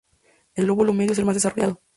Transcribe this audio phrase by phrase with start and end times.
[0.55, 1.79] El lóbulo medio es el más desarrollado.